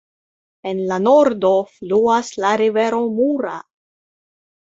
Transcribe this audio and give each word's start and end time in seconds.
En 0.69 0.79
la 0.91 0.95
nordo 1.07 1.51
fluas 1.75 2.33
la 2.45 2.55
rivero 2.63 3.03
Mura. 3.19 3.55